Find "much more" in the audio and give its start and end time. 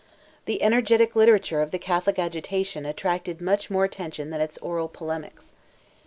3.39-3.83